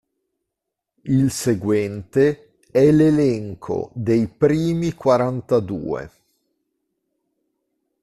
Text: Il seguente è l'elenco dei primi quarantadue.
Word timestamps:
Il 1.03 1.29
seguente 1.29 2.53
è 2.71 2.89
l'elenco 2.91 3.91
dei 3.93 4.25
primi 4.27 4.93
quarantadue. 4.93 6.09